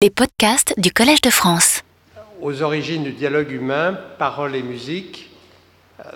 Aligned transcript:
Les 0.00 0.10
podcasts 0.10 0.78
du 0.78 0.92
Collège 0.92 1.22
de 1.22 1.30
France. 1.30 1.82
Aux 2.40 2.62
origines 2.62 3.02
du 3.02 3.10
dialogue 3.10 3.50
humain, 3.50 3.98
parole 4.16 4.54
et 4.54 4.62
musique. 4.62 5.28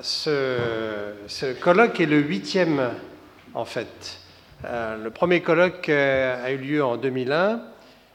Ce, 0.02 1.52
colloque 1.60 1.98
est 1.98 2.06
le 2.06 2.20
huitième 2.20 2.92
en 3.54 3.64
fait. 3.64 4.20
Euh, 4.64 5.02
le 5.02 5.10
premier 5.10 5.40
colloque 5.40 5.88
euh, 5.88 6.46
a 6.46 6.52
eu 6.52 6.58
lieu 6.58 6.84
en 6.84 6.96
2001 6.96 7.60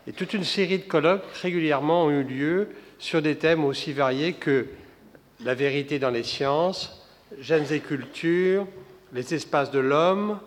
et 0.08 0.14
toute 0.14 0.34
une 0.34 0.46
série 0.46 0.78
de 0.78 0.86
colloques 0.86 1.30
régulièrement 1.42 2.06
ont 2.06 2.12
eu 2.12 2.24
lieu 2.24 2.70
sur 2.98 3.22
des 3.22 3.36
thèmes 3.36 3.66
aussi 3.66 3.92
variés 3.92 4.32
que 4.32 4.68
la 5.44 5.54
vérité 5.54 6.00
dans 6.00 6.12
les 6.12 6.24
sciences, 6.24 7.06
gènes 7.42 7.74
et 7.74 7.82
culture, 7.82 8.66
les 9.12 9.34
espaces 9.34 9.72
de 9.72 9.80
l'homme, 9.80 10.40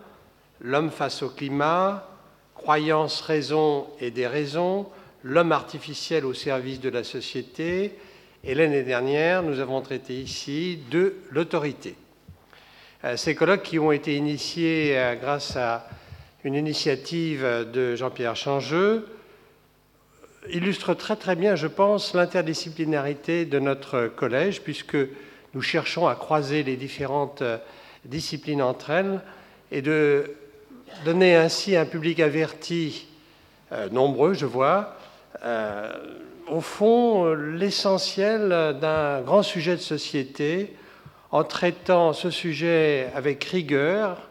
l'homme 0.63 0.91
face 0.91 1.23
au 1.23 1.29
climat, 1.29 2.09
croyances, 2.55 3.21
raisons 3.21 3.87
et 4.01 4.11
des 4.11 4.27
raisons, 4.27 4.87
l'homme 5.23 5.53
artificiel 5.53 6.25
au 6.25 6.35
service 6.35 6.81
de 6.81 6.89
la 6.89 7.05
société. 7.05 7.93
Et 8.45 8.55
l'année 8.55 8.83
dernière, 8.83 9.43
nous 9.43 9.61
avons 9.61 9.81
traité 9.83 10.15
ici 10.15 10.79
de 10.91 11.17
l'autorité. 11.31 11.95
Euh, 13.05 13.17
ces 13.17 13.35
colloques 13.35 13.63
qui 13.63 13.79
ont 13.79 13.93
été 13.93 14.17
initiés 14.17 14.99
euh, 14.99 15.15
grâce 15.15 15.57
à 15.57 15.89
une 16.45 16.55
initiative 16.55 17.43
de 17.73 17.97
Jean-Pierre 17.97 18.37
Changeux 18.37 19.07
illustrent 20.49 20.95
très 20.95 21.17
très 21.17 21.37
bien, 21.37 21.55
je 21.55 21.67
pense, 21.67 22.15
l'interdisciplinarité 22.15 23.45
de 23.45 23.59
notre 23.59 24.07
collège, 24.07 24.63
puisque 24.63 24.97
nous 25.53 25.61
cherchons 25.61 26.09
à 26.09 26.15
croiser 26.15 26.63
les 26.63 26.77
différentes 26.77 27.43
euh, 27.43 27.59
disciplines 28.07 28.63
entre 28.63 28.89
elles 28.89 29.21
et 29.71 29.83
de 29.83 30.35
donner 31.05 31.37
ainsi 31.37 31.77
un 31.77 31.85
public 31.85 32.21
averti, 32.21 33.07
nombreux, 33.93 34.35
je 34.35 34.47
vois, 34.47 34.97
au 36.49 36.61
fond 36.61 37.33
l'essentiel 37.35 38.77
d'un 38.81 39.21
grand 39.23 39.43
sujet 39.43 39.77
de 39.77 39.81
société 39.81 40.75
en 41.31 41.45
traitant 41.45 42.13
ce 42.13 42.31
sujet 42.31 43.09
avec 43.15 43.45
rigueur, 43.45 44.29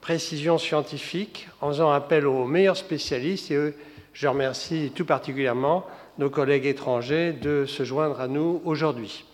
précision 0.00 0.58
scientifique, 0.58 1.48
en 1.60 1.68
faisant 1.68 1.90
appel 1.90 2.26
aux 2.26 2.44
meilleurs 2.44 2.76
spécialistes. 2.76 3.50
Et 3.50 3.74
je 4.12 4.28
remercie 4.28 4.92
tout 4.94 5.04
particulièrement 5.04 5.86
nos 6.18 6.30
collègues 6.30 6.66
étrangers 6.66 7.32
de 7.32 7.64
se 7.66 7.84
joindre 7.84 8.20
à 8.20 8.28
nous 8.28 8.60
aujourd'hui. 8.64 9.24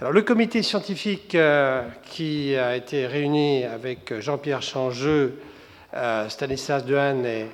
Alors, 0.00 0.12
le 0.12 0.22
comité 0.22 0.62
scientifique 0.62 1.34
euh, 1.34 1.86
qui 2.04 2.56
a 2.56 2.74
été 2.74 3.06
réuni 3.06 3.64
avec 3.64 4.18
Jean-Pierre 4.18 4.62
Changeux, 4.62 5.38
euh, 5.94 6.26
Stanislas 6.30 6.86
Dehaene 6.86 7.26
et 7.26 7.46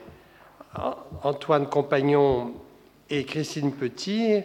Antoine 1.23 1.67
Compagnon 1.67 2.53
et 3.11 3.25
Christine 3.25 3.73
Petit 3.73 4.43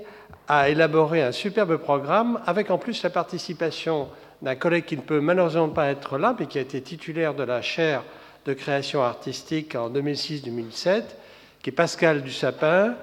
a 0.48 0.70
élaboré 0.70 1.22
un 1.22 1.32
superbe 1.32 1.78
programme 1.78 2.40
avec 2.46 2.72
en 2.72 2.78
plus 2.78 3.04
la 3.04 3.10
participation 3.10 4.08
d'un 4.42 4.56
collègue 4.56 4.86
qui 4.86 4.98
ne 4.98 5.02
peut 5.02 5.20
malheureusement 5.20 5.70
pas 5.70 5.88
être 5.88 6.18
là, 6.18 6.36
mais 6.40 6.48
qui 6.48 6.58
a 6.58 6.62
été 6.62 6.82
titulaire 6.82 7.34
de 7.34 7.44
la 7.44 7.62
chaire 7.62 8.04
de 8.46 8.54
création 8.54 9.04
artistique 9.04 9.76
en 9.76 9.90
2006-2007, 9.90 11.04
qui 11.62 11.70
est 11.70 11.74
Pascal 11.74 12.24
Dussapin, 12.24 12.96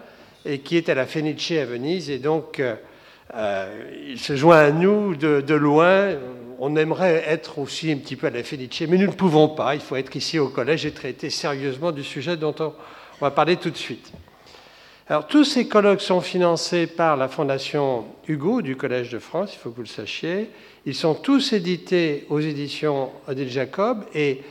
et 0.45 0.61
qui 0.61 0.77
est 0.77 0.89
à 0.89 0.95
la 0.95 1.07
Fenice 1.07 1.53
à 1.53 1.65
Venise. 1.65 2.11
Et 2.11 2.19
donc, 2.19 2.61
euh, 2.61 3.85
il 4.07 4.19
se 4.19 4.35
joint 4.35 4.59
à 4.59 4.71
nous 4.73 5.15
de, 5.15 5.41
de, 5.41 5.55
loin. 5.55 6.15
On 6.59 6.75
aimerait 6.75 7.23
être 7.27 7.61
aussi 7.61 7.93
un 7.93 7.99
petit 7.99 8.17
peu 8.17 8.27
à 8.27 8.31
la 8.31 8.43
Fenice, 8.43 8.81
mais 8.89 8.99
nous 8.99 9.07
ne 9.07 9.13
pouvons 9.13 9.49
pas. 9.49 9.75
Il 9.75 9.81
faut 9.81 9.97
être 9.97 10.15
ici 10.17 10.41
au 10.41 10.49
collège 10.49 10.87
et 10.87 10.93
traiter 10.93 11.31
sérieusement 11.31 11.93
du 11.93 12.03
sujet 12.03 12.37
dont 12.37 12.55
on, 12.59 12.73
on 13.21 13.25
va 13.25 13.31
parler 13.31 13.57
tout 13.57 13.71
de 13.71 13.77
suite. 13.77 14.13
Alors, 15.09 15.27
tous 15.27 15.45
ces 15.45 15.67
colloques 15.67 16.03
sont 16.03 16.21
financés 16.21 16.87
par 16.87 17.17
la 17.17 17.29
Fondation 17.29 18.05
Hugo 18.27 18.61
du 18.61 18.77
Collège 18.77 19.11
de 19.11 19.19
France, 19.19 19.55
il 19.55 19.59
faut 19.59 19.71
que 19.71 19.77
vous 19.77 19.83
le 19.83 19.89
sachiez. 19.89 20.51
Ils 20.85 20.95
sont 20.95 21.15
tous 21.15 21.55
édités 21.55 22.27
aux 22.29 22.41
éditions 22.41 23.11
Odile 23.27 23.49
Jacob 23.49 24.05
et 24.15 24.43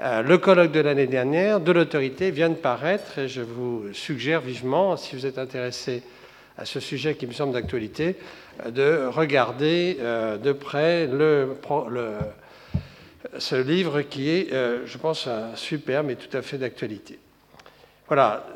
euh, 0.00 0.22
le 0.22 0.38
colloque 0.38 0.72
de 0.72 0.80
l'année 0.80 1.06
dernière 1.06 1.60
de 1.60 1.70
l'autorité 1.70 2.30
vient 2.30 2.48
de 2.48 2.54
paraître 2.54 3.18
et 3.18 3.28
je 3.28 3.42
vous 3.42 3.92
suggère 3.92 4.40
vivement, 4.40 4.96
si 4.96 5.16
vous 5.16 5.26
êtes 5.26 5.38
intéressé 5.38 6.02
à 6.58 6.64
ce 6.64 6.80
sujet 6.80 7.14
qui 7.14 7.26
me 7.26 7.32
semble 7.32 7.52
d'actualité, 7.52 8.16
euh, 8.64 8.70
de 8.70 9.06
regarder 9.06 9.98
euh, 10.00 10.38
de 10.38 10.52
près 10.52 11.08
ce 13.38 13.56
livre 13.56 14.00
qui 14.00 14.30
est, 14.30 14.50
je 14.50 14.98
pense, 14.98 15.26
un 15.26 15.54
super 15.56 16.04
mais 16.04 16.14
tout 16.14 16.34
à 16.34 16.40
fait 16.40 16.56
d'actualité. 16.56 17.18
Voilà, 18.08 18.46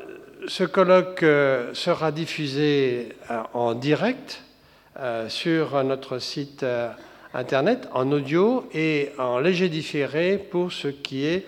ce 0.47 0.63
colloque 0.63 1.23
euh, 1.23 1.73
sera 1.73 2.13
diffusé 2.13 3.09
euh, 3.29 3.41
en 3.53 3.73
direct 3.73 4.43
euh, 4.97 5.27
sur 5.27 5.83
notre 5.83 6.19
site 6.19 6.65
internet 7.33 7.89
en 7.93 8.13
audio 8.13 8.69
et 8.73 9.09
en 9.17 9.39
léger 9.39 9.67
différé 9.67 10.37
pour 10.37 10.71
ce 10.71 10.87
qui 10.87 11.25
est 11.25 11.45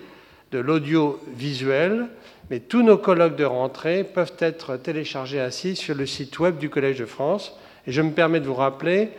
de 0.52 0.58
l'audiovisuel. 0.58 2.08
Mais 2.50 2.60
tous 2.60 2.82
nos 2.82 2.98
colloques 2.98 3.36
de 3.36 3.44
rentrée 3.46 4.04
peuvent 4.04 4.36
être 4.38 4.76
téléchargés 4.76 5.40
ainsi 5.40 5.74
sur 5.74 5.94
le 5.94 6.04
site 6.04 6.38
web 6.38 6.58
du 6.58 6.68
Collège 6.68 6.98
de 6.98 7.06
France. 7.06 7.58
Et 7.86 7.92
je 7.92 8.02
me 8.02 8.12
permets 8.12 8.40
de 8.40 8.46
vous 8.46 8.52
rappeler 8.52 9.12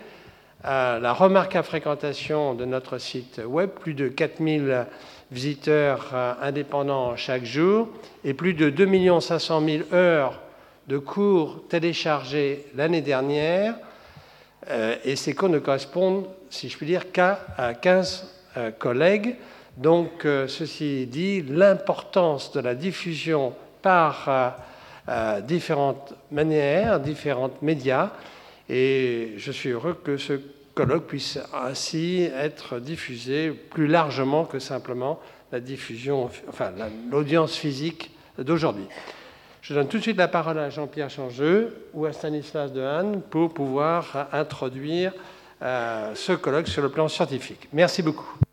la 0.65 1.13
remarque 1.13 1.55
à 1.55 1.63
fréquentation 1.63 2.55
de 2.55 2.65
notre 2.65 2.97
site 2.97 3.39
web, 3.45 3.69
plus 3.69 3.93
de 3.93 4.07
4000 4.07 4.87
visiteurs 5.31 6.11
euh, 6.13 6.33
indépendants 6.41 7.15
chaque 7.15 7.45
jour 7.45 7.89
et 8.23 8.33
plus 8.33 8.53
de 8.53 8.69
2 8.69 9.19
500 9.19 9.65
000 9.65 9.83
heures 9.93 10.41
de 10.87 10.97
cours 10.97 11.63
téléchargés 11.67 12.65
l'année 12.75 13.01
dernière. 13.01 13.75
Euh, 14.69 14.95
et 15.03 15.15
ces 15.15 15.33
cours 15.33 15.49
ne 15.49 15.59
correspondent, 15.59 16.27
si 16.49 16.69
je 16.69 16.77
puis 16.77 16.85
dire, 16.85 17.11
qu'à 17.11 17.39
15 17.81 18.33
euh, 18.57 18.71
collègues. 18.71 19.35
Donc, 19.77 20.21
ceci 20.23 21.05
dit, 21.05 21.41
l'importance 21.41 22.53
de 22.53 22.61
la 22.61 22.75
diffusion 22.75 23.53
par 23.81 24.55
différentes 25.43 26.13
manières, 26.31 27.01
différentes 27.01 27.61
médias. 27.61 28.11
Et 28.69 29.33
je 29.35 29.51
suis 29.51 29.71
heureux 29.71 29.99
que 30.01 30.15
ce 30.15 30.39
colloque 30.75 31.07
puisse 31.07 31.39
ainsi 31.53 32.29
être 32.35 32.79
diffusé 32.79 33.49
plus 33.49 33.87
largement 33.87 34.45
que 34.45 34.59
simplement 34.59 35.19
la 35.51 35.59
diffusion, 35.59 36.29
enfin 36.49 36.71
l'audience 37.09 37.55
physique 37.55 38.11
d'aujourd'hui. 38.37 38.85
Je 39.61 39.73
donne 39.73 39.87
tout 39.87 39.97
de 39.97 40.03
suite 40.03 40.17
la 40.17 40.27
parole 40.27 40.59
à 40.59 40.69
Jean-Pierre 40.69 41.09
Changeux 41.09 41.87
ou 41.93 42.05
à 42.05 42.13
Stanislas 42.13 42.71
Dehaene 42.71 43.21
pour 43.21 43.53
pouvoir 43.53 44.27
introduire 44.31 45.11
euh, 45.61 46.13
ce 46.13 46.33
colloque 46.33 46.67
sur 46.67 46.83
le 46.83 46.89
plan 46.89 47.07
scientifique. 47.07 47.67
Merci 47.73 48.03
beaucoup. 48.03 48.44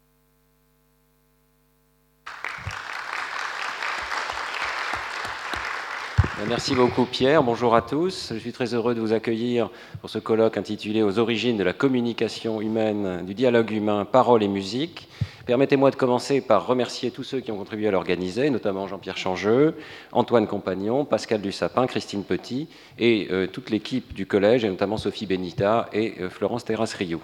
Merci 6.49 6.75
beaucoup 6.75 7.05
Pierre, 7.05 7.43
bonjour 7.43 7.75
à 7.75 7.83
tous. 7.83 8.33
Je 8.33 8.39
suis 8.39 8.53
très 8.53 8.75
heureux 8.75 8.95
de 8.95 9.01
vous 9.01 9.13
accueillir 9.13 9.71
pour 10.01 10.11
ce 10.11 10.19
colloque 10.19 10.57
intitulé 10.57 11.03
Aux 11.03 11.19
origines 11.19 11.57
de 11.57 11.63
la 11.63 11.73
communication 11.73 12.61
humaine, 12.61 13.25
du 13.25 13.35
dialogue 13.35 13.71
humain, 13.71 14.05
parole 14.05 14.43
et 14.43 14.49
musique. 14.49 15.09
Permettez-moi 15.47 15.91
de 15.91 15.97
commencer 15.97 16.41
par 16.41 16.67
remercier 16.67 17.11
tous 17.11 17.23
ceux 17.23 17.41
qui 17.41 17.53
ont 17.53 17.59
contribué 17.59 17.89
à 17.89 17.91
l'organiser, 17.91 18.51
notamment 18.51 18.89
Jean-Pierre 18.89 19.17
Changeux, 19.17 19.77
Antoine 20.13 20.47
Compagnon, 20.47 21.05
Pascal 21.05 21.41
Dussapin, 21.41 21.87
Christine 21.87 22.25
Petit 22.25 22.69
et 22.99 23.29
euh, 23.31 23.47
toute 23.47 23.71
l'équipe 23.71 24.15
du 24.15 24.27
collège, 24.27 24.65
et 24.65 24.69
notamment 24.69 24.97
Sophie 24.97 25.27
Benita 25.27 25.89
et 25.93 26.15
euh, 26.21 26.31
Florence 26.31 26.65
Terras-Rioux. 26.65 27.23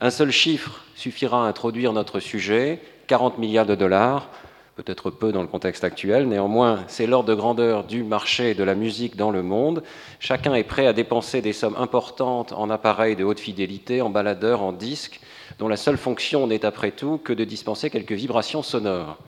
Un 0.00 0.10
seul 0.10 0.30
chiffre 0.30 0.82
suffira 0.94 1.44
à 1.44 1.48
introduire 1.48 1.92
notre 1.92 2.20
sujet, 2.20 2.80
40 3.06 3.38
milliards 3.38 3.66
de 3.66 3.74
dollars, 3.74 4.28
peut-être 4.76 5.10
peu 5.10 5.30
dans 5.30 5.42
le 5.42 5.46
contexte 5.46 5.84
actuel. 5.84 6.28
Néanmoins, 6.28 6.84
c'est 6.88 7.06
l'ordre 7.06 7.28
de 7.28 7.34
grandeur 7.34 7.84
du 7.84 8.02
marché 8.02 8.54
de 8.54 8.64
la 8.64 8.74
musique 8.74 9.16
dans 9.16 9.30
le 9.30 9.42
monde. 9.42 9.84
Chacun 10.18 10.54
est 10.54 10.64
prêt 10.64 10.86
à 10.86 10.92
dépenser 10.92 11.40
des 11.42 11.52
sommes 11.52 11.76
importantes 11.76 12.52
en 12.52 12.70
appareils 12.70 13.14
de 13.14 13.24
haute 13.24 13.38
fidélité, 13.38 14.02
en 14.02 14.10
baladeurs, 14.10 14.62
en 14.62 14.72
disques, 14.72 15.20
dont 15.58 15.68
la 15.68 15.76
seule 15.76 15.96
fonction 15.96 16.46
n'est 16.48 16.64
après 16.64 16.90
tout 16.90 17.18
que 17.18 17.32
de 17.32 17.44
dispenser 17.44 17.88
quelques 17.88 18.12
vibrations 18.12 18.62
sonores, 18.62 19.18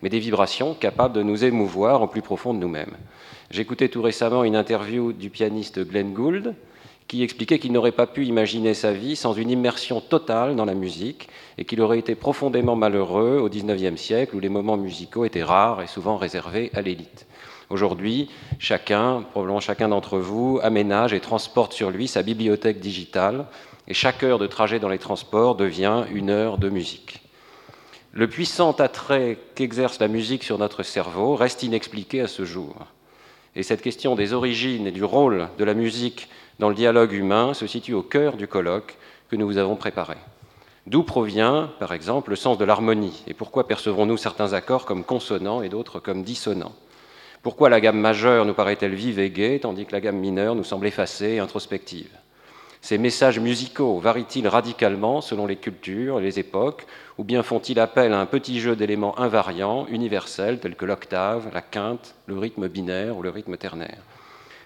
mais 0.00 0.08
des 0.08 0.20
vibrations 0.20 0.74
capables 0.74 1.14
de 1.14 1.22
nous 1.22 1.44
émouvoir 1.44 2.00
au 2.00 2.06
plus 2.06 2.22
profond 2.22 2.54
de 2.54 2.58
nous-mêmes. 2.58 2.96
J'écoutais 3.50 3.88
tout 3.88 4.00
récemment 4.00 4.42
une 4.42 4.56
interview 4.56 5.12
du 5.12 5.28
pianiste 5.28 5.86
Glenn 5.86 6.14
Gould, 6.14 6.54
qui 7.08 7.22
expliquait 7.22 7.58
qu'il 7.58 7.72
n'aurait 7.72 7.92
pas 7.92 8.06
pu 8.06 8.24
imaginer 8.24 8.74
sa 8.74 8.92
vie 8.92 9.16
sans 9.16 9.34
une 9.34 9.50
immersion 9.50 10.00
totale 10.00 10.56
dans 10.56 10.64
la 10.64 10.74
musique 10.74 11.28
et 11.58 11.64
qu'il 11.64 11.80
aurait 11.80 11.98
été 11.98 12.14
profondément 12.14 12.76
malheureux 12.76 13.38
au 13.38 13.48
XIXe 13.48 14.00
siècle 14.00 14.34
où 14.36 14.40
les 14.40 14.48
moments 14.48 14.76
musicaux 14.76 15.24
étaient 15.24 15.42
rares 15.42 15.82
et 15.82 15.86
souvent 15.86 16.16
réservés 16.16 16.70
à 16.74 16.80
l'élite. 16.80 17.26
Aujourd'hui, 17.70 18.28
chacun, 18.58 19.22
probablement 19.30 19.60
chacun 19.60 19.88
d'entre 19.88 20.18
vous, 20.18 20.60
aménage 20.62 21.12
et 21.12 21.20
transporte 21.20 21.72
sur 21.72 21.90
lui 21.90 22.08
sa 22.08 22.22
bibliothèque 22.22 22.80
digitale 22.80 23.46
et 23.88 23.94
chaque 23.94 24.22
heure 24.22 24.38
de 24.38 24.46
trajet 24.46 24.78
dans 24.78 24.88
les 24.88 24.98
transports 24.98 25.54
devient 25.54 26.04
une 26.12 26.30
heure 26.30 26.58
de 26.58 26.68
musique. 26.68 27.20
Le 28.12 28.28
puissant 28.28 28.72
attrait 28.72 29.38
qu'exerce 29.54 29.98
la 29.98 30.08
musique 30.08 30.44
sur 30.44 30.58
notre 30.58 30.82
cerveau 30.82 31.34
reste 31.34 31.62
inexpliqué 31.64 32.20
à 32.20 32.28
ce 32.28 32.44
jour. 32.44 32.76
Et 33.56 33.62
cette 33.62 33.82
question 33.82 34.14
des 34.14 34.32
origines 34.32 34.86
et 34.86 34.92
du 34.92 35.04
rôle 35.04 35.48
de 35.58 35.64
la 35.64 35.74
musique 35.74 36.28
dans 36.58 36.68
le 36.68 36.74
dialogue 36.74 37.12
humain 37.12 37.54
se 37.54 37.66
situe 37.66 37.94
au 37.94 38.02
cœur 38.02 38.36
du 38.36 38.46
colloque 38.46 38.96
que 39.28 39.36
nous 39.36 39.46
vous 39.46 39.58
avons 39.58 39.76
préparé. 39.76 40.16
D'où 40.86 41.02
provient, 41.02 41.70
par 41.78 41.94
exemple, 41.94 42.30
le 42.30 42.36
sens 42.36 42.58
de 42.58 42.64
l'harmonie 42.64 43.24
et 43.26 43.34
pourquoi 43.34 43.66
percevons-nous 43.66 44.18
certains 44.18 44.52
accords 44.52 44.84
comme 44.84 45.04
consonants 45.04 45.62
et 45.62 45.68
d'autres 45.68 45.98
comme 45.98 46.22
dissonants? 46.22 46.74
Pourquoi 47.42 47.68
la 47.68 47.80
gamme 47.80 48.00
majeure 48.00 48.44
nous 48.44 48.54
paraît-elle 48.54 48.94
vive 48.94 49.18
et 49.18 49.30
gaie, 49.30 49.58
tandis 49.60 49.86
que 49.86 49.92
la 49.92 50.00
gamme 50.00 50.18
mineure 50.18 50.54
nous 50.54 50.64
semble 50.64 50.86
effacée 50.86 51.32
et 51.32 51.38
introspective? 51.38 52.10
Ces 52.80 52.98
messages 52.98 53.40
musicaux 53.40 53.98
varient-ils 53.98 54.46
radicalement 54.46 55.22
selon 55.22 55.46
les 55.46 55.56
cultures 55.56 56.20
et 56.20 56.22
les 56.22 56.38
époques, 56.38 56.86
ou 57.16 57.24
bien 57.24 57.42
font-ils 57.42 57.80
appel 57.80 58.12
à 58.12 58.20
un 58.20 58.26
petit 58.26 58.60
jeu 58.60 58.76
d'éléments 58.76 59.18
invariants, 59.18 59.86
universels, 59.88 60.60
tels 60.60 60.76
que 60.76 60.84
l'octave, 60.84 61.48
la 61.54 61.62
quinte, 61.62 62.14
le 62.26 62.38
rythme 62.38 62.68
binaire 62.68 63.16
ou 63.16 63.22
le 63.22 63.30
rythme 63.30 63.56
ternaire? 63.56 64.02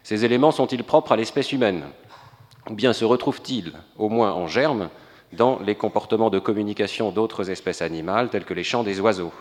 Ces 0.08 0.24
éléments 0.24 0.52
sont-ils 0.52 0.84
propres 0.84 1.12
à 1.12 1.16
l'espèce 1.16 1.52
humaine 1.52 1.84
Ou 2.70 2.72
bien 2.72 2.94
se 2.94 3.04
retrouvent-ils, 3.04 3.74
au 3.98 4.08
moins 4.08 4.32
en 4.32 4.46
germe, 4.46 4.88
dans 5.34 5.58
les 5.58 5.74
comportements 5.74 6.30
de 6.30 6.38
communication 6.38 7.10
d'autres 7.10 7.50
espèces 7.50 7.82
animales, 7.82 8.30
tels 8.30 8.46
que 8.46 8.54
les 8.54 8.64
chants 8.64 8.84
des 8.84 9.00
oiseaux 9.00 9.34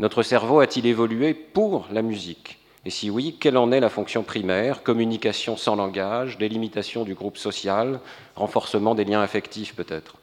Notre 0.00 0.24
cerveau 0.24 0.58
a-t-il 0.58 0.84
évolué 0.86 1.32
pour 1.32 1.86
la 1.92 2.02
musique 2.02 2.58
Et 2.84 2.90
si 2.90 3.08
oui, 3.08 3.36
quelle 3.38 3.56
en 3.56 3.70
est 3.70 3.78
la 3.78 3.88
fonction 3.88 4.24
primaire 4.24 4.82
Communication 4.82 5.56
sans 5.56 5.76
langage, 5.76 6.38
délimitation 6.38 7.04
du 7.04 7.14
groupe 7.14 7.38
social, 7.38 8.00
renforcement 8.34 8.96
des 8.96 9.04
liens 9.04 9.22
affectifs 9.22 9.76
peut-être 9.76 10.16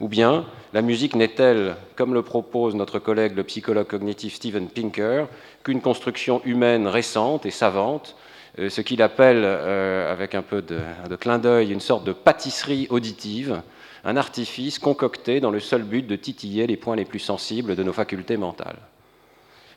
Ou 0.00 0.08
bien 0.08 0.44
la 0.74 0.82
musique 0.82 1.16
n'est-elle, 1.16 1.76
comme 1.96 2.12
le 2.12 2.20
propose 2.20 2.74
notre 2.74 2.98
collègue 2.98 3.36
le 3.36 3.44
psychologue 3.44 3.86
cognitif 3.88 4.34
Steven 4.34 4.68
Pinker, 4.68 5.28
qu'une 5.64 5.80
construction 5.80 6.42
humaine 6.44 6.86
récente 6.86 7.46
et 7.46 7.50
savante 7.50 8.16
ce 8.56 8.80
qu'il 8.80 9.02
appelle, 9.02 9.42
euh, 9.44 10.12
avec 10.12 10.34
un 10.34 10.42
peu 10.42 10.62
de, 10.62 10.78
de 11.08 11.16
clin 11.16 11.38
d'œil, 11.38 11.72
une 11.72 11.80
sorte 11.80 12.04
de 12.04 12.12
pâtisserie 12.12 12.86
auditive, 12.90 13.62
un 14.04 14.16
artifice 14.16 14.78
concocté 14.78 15.40
dans 15.40 15.50
le 15.50 15.60
seul 15.60 15.82
but 15.82 16.06
de 16.06 16.16
titiller 16.16 16.66
les 16.66 16.76
points 16.76 16.96
les 16.96 17.04
plus 17.04 17.18
sensibles 17.18 17.76
de 17.76 17.82
nos 17.82 17.92
facultés 17.92 18.36
mentales. 18.36 18.78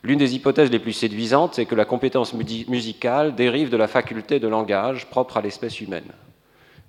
L'une 0.02 0.18
des 0.18 0.34
hypothèses 0.34 0.70
les 0.70 0.78
plus 0.78 0.92
séduisantes, 0.92 1.54
c'est 1.54 1.64
que 1.64 1.74
la 1.74 1.84
compétence 1.84 2.34
musicale 2.34 3.34
dérive 3.34 3.70
de 3.70 3.76
la 3.76 3.88
faculté 3.88 4.38
de 4.38 4.48
langage 4.48 5.06
propre 5.06 5.38
à 5.38 5.40
l'espèce 5.40 5.80
humaine. 5.80 6.12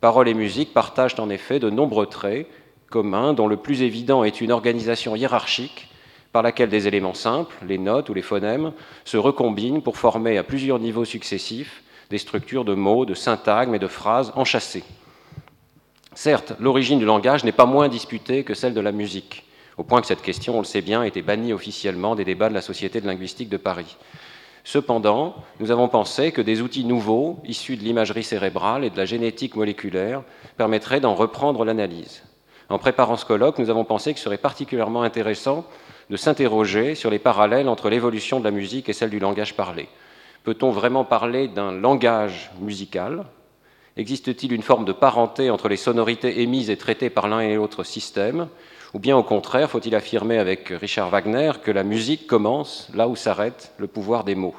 Paroles 0.02 0.28
et 0.28 0.34
musique 0.34 0.74
partagent 0.74 1.20
en 1.20 1.30
effet 1.30 1.60
de 1.60 1.70
nombreux 1.70 2.06
traits 2.06 2.48
communs, 2.90 3.34
dont 3.34 3.48
le 3.48 3.58
plus 3.58 3.82
évident 3.82 4.24
est 4.24 4.42
une 4.42 4.52
organisation 4.52 5.16
hiérarchique 5.16 5.90
par 6.32 6.44
laquelle 6.44 6.70
des 6.70 6.88
éléments 6.88 7.14
simples, 7.14 7.56
les 7.66 7.78
notes 7.78 8.10
ou 8.10 8.14
les 8.14 8.22
phonèmes, 8.22 8.74
se 9.06 9.18
recombinent 9.18 9.82
pour 9.82 9.98
former 9.98 10.38
à 10.38 10.44
plusieurs 10.44 10.80
niveaux 10.80 11.06
successifs 11.06 11.84
des 12.10 12.18
structures 12.18 12.66
de 12.66 12.74
mots, 12.74 13.06
de 13.06 13.14
syntagmes 13.14 13.76
et 13.76 13.80
de 13.80 13.88
phrases 13.88 14.32
enchâssées. 14.36 14.84
Certes, 16.14 16.54
l'origine 16.60 17.00
du 17.00 17.06
langage 17.06 17.44
n'est 17.44 17.52
pas 17.52 17.66
moins 17.66 17.90
disputée 17.90 18.44
que 18.44 18.54
celle 18.54 18.74
de 18.74 18.82
la 18.82 18.92
musique, 18.92 19.46
au 19.78 19.84
point 19.84 20.02
que 20.02 20.08
cette 20.08 20.22
question, 20.24 20.56
on 20.56 20.60
le 20.60 20.66
sait 20.66 20.82
bien, 20.82 21.02
a 21.02 21.08
été 21.08 21.22
bannie 21.22 21.54
officiellement 21.54 22.16
des 22.16 22.26
débats 22.26 22.50
de 22.50 22.56
la 22.56 22.62
Société 22.62 23.02
de 23.02 23.06
linguistique 23.06 23.50
de 23.50 23.58
Paris. 23.58 23.98
Cependant, 24.64 25.36
nous 25.60 25.72
avons 25.72 25.88
pensé 25.88 26.32
que 26.32 26.42
des 26.42 26.62
outils 26.62 26.84
nouveaux, 26.84 27.40
issus 27.46 27.78
de 27.78 27.84
l'imagerie 27.84 28.24
cérébrale 28.24 28.84
et 28.84 28.90
de 28.90 28.98
la 28.98 29.06
génétique 29.06 29.56
moléculaire, 29.56 30.24
permettraient 30.58 31.00
d'en 31.00 31.14
reprendre 31.14 31.64
l'analyse. 31.64 32.24
En 32.68 32.80
préparant 32.80 33.16
ce 33.16 33.24
colloque, 33.24 33.60
nous 33.60 33.70
avons 33.70 33.86
pensé 33.86 34.14
qu'il 34.14 34.22
serait 34.22 34.38
particulièrement 34.38 35.04
intéressant 35.04 35.66
de 36.10 36.18
s'interroger 36.18 36.96
sur 36.96 37.10
les 37.10 37.20
parallèles 37.20 37.70
entre 37.70 37.90
l'évolution 37.90 38.40
de 38.40 38.46
la 38.46 38.52
musique 38.52 38.90
et 38.90 38.94
celle 38.94 39.10
du 39.10 39.20
langage 39.20 39.56
parlé. 39.56 39.90
Peut-on 40.44 40.72
vraiment 40.72 41.04
parler 41.04 41.48
d'un 41.48 41.72
langage 41.72 42.52
musical? 42.62 43.26
Existe-t-il 43.98 44.54
une 44.54 44.62
forme 44.62 44.86
de 44.86 44.94
parenté 44.94 45.50
entre 45.50 45.68
les 45.68 45.76
sonorités 45.76 46.42
émises 46.42 46.70
et 46.70 46.78
traitées 46.78 47.10
par 47.10 47.28
l'un 47.28 47.42
et 47.42 47.56
l'autre 47.56 47.84
système? 47.84 48.48
Ou 48.94 49.00
bien 49.00 49.18
au 49.18 49.24
contraire, 49.24 49.70
faut-il 49.70 49.96
affirmer 49.96 50.38
avec 50.38 50.70
Richard 50.70 51.10
Wagner 51.10 51.52
que 51.62 51.72
la 51.72 51.84
musique 51.84 52.28
commence 52.28 52.90
là 52.94 53.08
où 53.08 53.16
s'arrête 53.16 53.74
le 53.78 53.88
pouvoir 53.88 54.24
des 54.24 54.36
mots? 54.36 54.56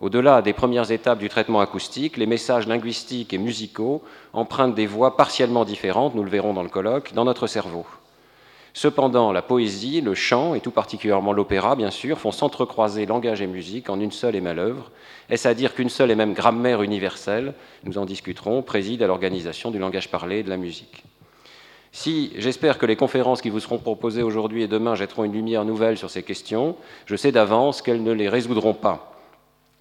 Au-delà 0.00 0.42
des 0.42 0.52
premières 0.52 0.92
étapes 0.92 1.18
du 1.18 1.28
traitement 1.28 1.60
acoustique, 1.60 2.16
les 2.16 2.26
messages 2.26 2.68
linguistiques 2.68 3.34
et 3.34 3.38
musicaux 3.38 4.04
empruntent 4.32 4.76
des 4.76 4.86
voix 4.86 5.16
partiellement 5.16 5.64
différentes, 5.64 6.14
nous 6.14 6.22
le 6.22 6.30
verrons 6.30 6.54
dans 6.54 6.62
le 6.62 6.68
colloque, 6.68 7.12
dans 7.14 7.24
notre 7.24 7.48
cerveau. 7.48 7.84
Cependant, 8.78 9.32
la 9.32 9.42
poésie, 9.42 10.00
le 10.00 10.14
chant, 10.14 10.54
et 10.54 10.60
tout 10.60 10.70
particulièrement 10.70 11.32
l'opéra, 11.32 11.74
bien 11.74 11.90
sûr, 11.90 12.16
font 12.16 12.30
s'entrecroiser 12.30 13.06
langage 13.06 13.42
et 13.42 13.48
musique 13.48 13.90
en 13.90 13.98
une 13.98 14.12
seule 14.12 14.36
et 14.36 14.40
même 14.40 14.60
œuvre. 14.60 14.92
Est-ce 15.30 15.48
à 15.48 15.54
dire 15.54 15.74
qu'une 15.74 15.88
seule 15.88 16.12
et 16.12 16.14
même 16.14 16.32
grammaire 16.32 16.80
universelle, 16.82 17.54
nous 17.82 17.98
en 17.98 18.04
discuterons, 18.04 18.62
préside 18.62 19.02
à 19.02 19.08
l'organisation 19.08 19.72
du 19.72 19.80
langage 19.80 20.12
parlé 20.12 20.38
et 20.38 20.42
de 20.44 20.48
la 20.48 20.56
musique? 20.56 21.02
Si 21.90 22.30
j'espère 22.36 22.78
que 22.78 22.86
les 22.86 22.94
conférences 22.94 23.42
qui 23.42 23.50
vous 23.50 23.58
seront 23.58 23.78
proposées 23.78 24.22
aujourd'hui 24.22 24.62
et 24.62 24.68
demain 24.68 24.94
jetteront 24.94 25.24
une 25.24 25.32
lumière 25.32 25.64
nouvelle 25.64 25.98
sur 25.98 26.10
ces 26.10 26.22
questions, 26.22 26.76
je 27.06 27.16
sais 27.16 27.32
d'avance 27.32 27.82
qu'elles 27.82 28.04
ne 28.04 28.12
les 28.12 28.28
résoudront 28.28 28.74
pas. 28.74 29.20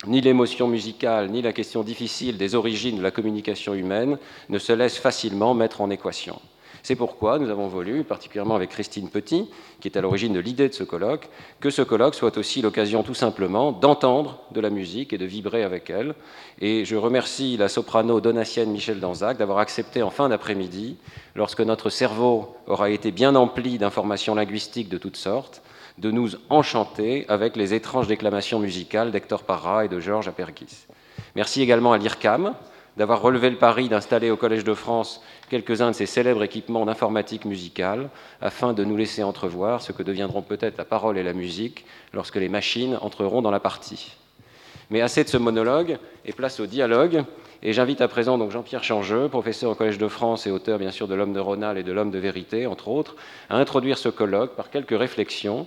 Ni 0.07 0.21
l'émotion 0.21 0.67
musicale, 0.67 1.29
ni 1.29 1.43
la 1.43 1.53
question 1.53 1.83
difficile 1.83 2.39
des 2.39 2.55
origines 2.55 2.97
de 2.97 3.03
la 3.03 3.11
communication 3.11 3.75
humaine 3.75 4.17
ne 4.49 4.57
se 4.57 4.73
laissent 4.73 4.97
facilement 4.97 5.53
mettre 5.53 5.81
en 5.81 5.91
équation. 5.91 6.41
C'est 6.87 6.95
pourquoi 6.95 7.37
nous 7.37 7.49
avons 7.49 7.67
voulu, 7.67 8.05
particulièrement 8.05 8.55
avec 8.55 8.69
Christine 8.69 9.09
Petit, 9.09 9.49
qui 9.81 9.89
est 9.89 9.97
à 9.97 10.01
l'origine 10.01 10.31
de 10.31 10.39
l'idée 10.39 10.69
de 10.69 10.73
ce 10.73 10.85
colloque, 10.85 11.27
que 11.59 11.69
ce 11.69 11.81
colloque 11.81 12.15
soit 12.15 12.37
aussi 12.37 12.61
l'occasion 12.61 13.03
tout 13.03 13.13
simplement 13.13 13.73
d'entendre 13.73 14.39
de 14.51 14.61
la 14.61 14.69
musique 14.69 15.11
et 15.11 15.17
de 15.17 15.25
vibrer 15.25 15.63
avec 15.63 15.89
elle. 15.89 16.15
Et 16.61 16.85
je 16.85 16.95
remercie 16.95 17.57
la 17.57 17.67
soprano 17.67 18.21
donatienne 18.21 18.71
Michel 18.71 19.01
Danzac 19.01 19.35
d'avoir 19.35 19.57
accepté 19.57 20.01
en 20.01 20.11
fin 20.11 20.29
d'après-midi, 20.29 20.95
lorsque 21.35 21.59
notre 21.59 21.89
cerveau 21.89 22.55
aura 22.67 22.89
été 22.89 23.11
bien 23.11 23.35
empli 23.35 23.77
d'informations 23.77 24.33
linguistiques 24.33 24.87
de 24.87 24.97
toutes 24.97 25.17
sortes, 25.17 25.61
de 25.97 26.09
nous 26.09 26.37
enchanter 26.49 27.25
avec 27.27 27.57
les 27.57 27.73
étranges 27.73 28.07
déclamations 28.07 28.59
musicales 28.59 29.11
d'Hector 29.11 29.43
Parra 29.43 29.83
et 29.83 29.89
de 29.89 29.99
Georges 29.99 30.29
Apergis. 30.29 30.87
Merci 31.35 31.61
également 31.61 31.91
à 31.91 31.97
l'IRCAM 31.97 32.55
d'avoir 32.97 33.21
relevé 33.21 33.49
le 33.49 33.57
pari 33.57 33.89
d'installer 33.89 34.31
au 34.31 34.37
Collège 34.37 34.63
de 34.63 34.73
France 34.73 35.21
quelques-uns 35.49 35.91
de 35.91 35.95
ces 35.95 36.07
célèbres 36.07 36.43
équipements 36.43 36.85
d'informatique 36.85 37.45
musicale, 37.45 38.09
afin 38.41 38.73
de 38.73 38.83
nous 38.83 38.97
laisser 38.97 39.23
entrevoir 39.23 39.81
ce 39.81 39.91
que 39.91 40.03
deviendront 40.03 40.41
peut-être 40.41 40.77
la 40.77 40.85
parole 40.85 41.17
et 41.17 41.23
la 41.23 41.33
musique 41.33 41.85
lorsque 42.13 42.35
les 42.35 42.49
machines 42.49 42.97
entreront 43.01 43.41
dans 43.41 43.51
la 43.51 43.59
partie. 43.59 44.17
Mais 44.89 45.01
assez 45.01 45.23
de 45.23 45.29
ce 45.29 45.37
monologue, 45.37 45.99
et 46.25 46.33
place 46.33 46.59
au 46.59 46.65
dialogue. 46.65 47.23
Et 47.63 47.73
j'invite 47.73 48.01
à 48.01 48.07
présent 48.07 48.37
donc 48.37 48.51
Jean-Pierre 48.51 48.83
Changeux, 48.83 49.29
professeur 49.29 49.71
au 49.71 49.75
Collège 49.75 49.97
de 49.97 50.07
France 50.07 50.45
et 50.45 50.51
auteur 50.51 50.77
bien 50.77 50.91
sûr 50.91 51.07
de 51.07 51.15
L'homme 51.15 51.33
de 51.33 51.39
Ronald 51.39 51.77
et 51.77 51.83
de 51.83 51.91
L'homme 51.91 52.11
de 52.11 52.19
vérité, 52.19 52.67
entre 52.67 52.89
autres, 52.89 53.15
à 53.49 53.57
introduire 53.57 53.97
ce 53.97 54.09
colloque 54.09 54.55
par 54.55 54.69
quelques 54.69 54.97
réflexions 54.97 55.65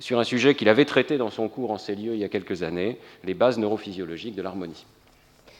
sur 0.00 0.18
un 0.18 0.24
sujet 0.24 0.54
qu'il 0.54 0.68
avait 0.68 0.84
traité 0.84 1.16
dans 1.16 1.30
son 1.30 1.48
cours 1.48 1.70
en 1.70 1.78
ces 1.78 1.94
lieux 1.94 2.14
il 2.14 2.20
y 2.20 2.24
a 2.24 2.28
quelques 2.28 2.62
années, 2.62 2.98
les 3.24 3.34
bases 3.34 3.58
neurophysiologiques 3.58 4.34
de 4.34 4.42
l'harmonie. 4.42 4.86